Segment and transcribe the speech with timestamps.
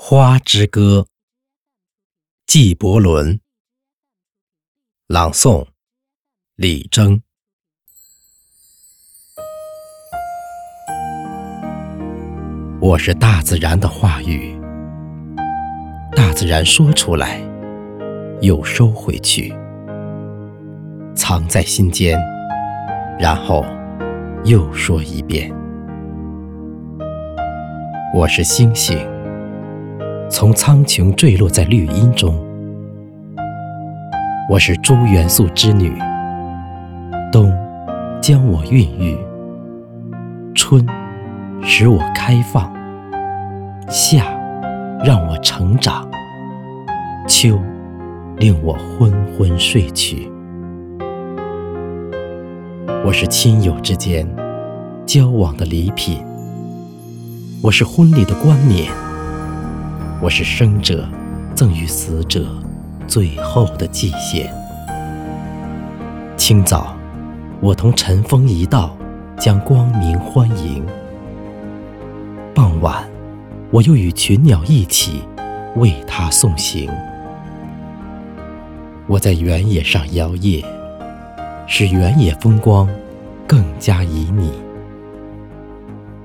[0.00, 1.08] 花之歌，
[2.46, 3.40] 纪伯伦。
[5.08, 5.66] 朗诵：
[6.54, 7.20] 李征。
[12.80, 14.56] 我是大自然的话语，
[16.14, 17.40] 大自然说出来，
[18.40, 19.52] 又收回去，
[21.16, 22.16] 藏在心间，
[23.18, 23.66] 然后
[24.44, 25.52] 又说一遍。
[28.14, 28.96] 我是星星。
[30.30, 32.38] 从苍穹坠落在绿荫中，
[34.50, 35.90] 我是诸元素之女。
[37.32, 37.50] 冬
[38.20, 39.16] 将我孕育，
[40.54, 40.86] 春
[41.62, 42.70] 使我开放，
[43.88, 44.26] 夏
[45.02, 46.06] 让我成长，
[47.26, 47.58] 秋
[48.36, 50.30] 令我昏昏睡去。
[53.02, 54.28] 我是亲友之间
[55.06, 56.22] 交往的礼品，
[57.62, 59.07] 我是婚礼的冠冕。
[60.20, 61.08] 我是生者
[61.54, 62.48] 赠予死者
[63.06, 64.52] 最后的祭献。
[66.36, 66.96] 清早，
[67.60, 68.96] 我同晨风一道
[69.38, 70.82] 将光明欢迎；
[72.52, 73.08] 傍晚，
[73.70, 75.22] 我又与群鸟一起
[75.76, 76.90] 为他送行。
[79.06, 80.64] 我在原野上摇曳，
[81.68, 82.88] 使原野风光
[83.46, 84.50] 更加旖旎；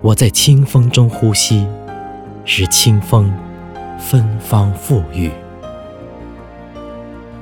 [0.02, 1.68] 我在清风中呼吸，
[2.44, 3.32] 使清风。
[4.04, 5.32] 芬芳馥郁。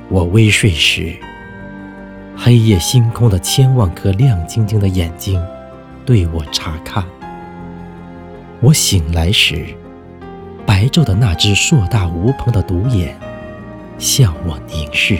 [0.08, 1.12] 我微睡时，
[2.36, 5.44] 黑夜星空的千万颗亮晶晶的眼睛
[6.06, 7.02] 对我查看；
[8.60, 9.66] 我醒来时，
[10.64, 13.18] 白昼的那只硕大无朋的独眼
[13.98, 15.18] 向我凝视。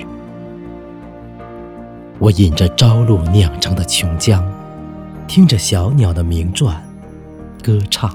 [2.21, 4.41] 我饮着朝露酿成的琼浆，
[5.27, 6.73] 听着小鸟的鸣啭，
[7.65, 8.15] 歌唱。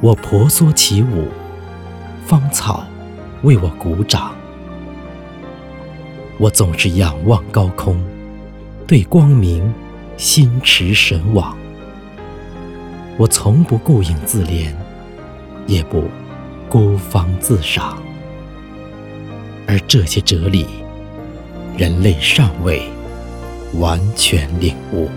[0.00, 1.26] 我婆娑起舞，
[2.28, 2.84] 芳草
[3.42, 4.34] 为我鼓掌。
[6.36, 7.98] 我总是仰望高空，
[8.86, 9.72] 对光明
[10.18, 11.56] 心驰神往。
[13.16, 14.74] 我从不顾影自怜，
[15.66, 16.04] 也不
[16.68, 17.96] 孤芳自赏。
[19.66, 20.66] 而这些哲理，
[21.78, 22.82] 人类尚未
[23.80, 25.08] 完全领悟。